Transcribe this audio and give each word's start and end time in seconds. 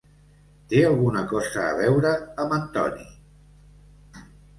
Té 0.69 0.79
alguna 0.85 1.19
cosa 1.33 1.65
a 1.65 1.75
veure 1.79 2.13
amb 2.45 2.55
Antoni. 2.57 3.05